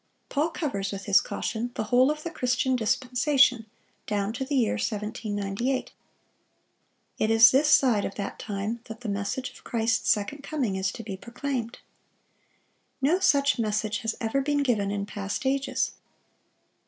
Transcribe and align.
Paul 0.29 0.49
covers 0.49 0.91
with 0.91 1.05
his 1.05 1.21
caution 1.21 1.69
the 1.75 1.83
whole 1.83 2.09
of 2.09 2.23
the 2.23 2.31
Christian 2.31 2.75
dispensation 2.75 3.67
down 4.07 4.33
to 4.33 4.43
the 4.43 4.55
year 4.55 4.71
1798. 4.73 5.91
It 7.19 7.29
is 7.29 7.51
this 7.51 7.69
side 7.69 8.03
of 8.03 8.15
that 8.15 8.39
time 8.39 8.79
that 8.85 9.01
the 9.01 9.09
message 9.09 9.51
of 9.51 9.63
Christ's 9.63 10.09
second 10.09 10.41
coming 10.41 10.75
is 10.75 10.91
to 10.93 11.03
be 11.03 11.15
proclaimed. 11.17 11.77
No 12.99 13.19
such 13.19 13.59
message 13.59 13.99
has 13.99 14.15
ever 14.19 14.41
been 14.41 14.63
given 14.63 14.89
in 14.89 15.05
past 15.05 15.45
ages. 15.45 15.91